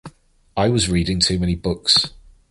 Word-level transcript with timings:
I 0.57 0.69
was 0.69 0.89
reading 0.89 1.19
too 1.19 1.37
many 1.37 1.53
books. 1.53 2.11